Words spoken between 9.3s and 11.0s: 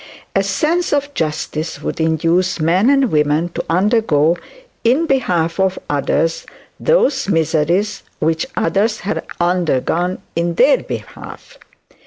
undergone on their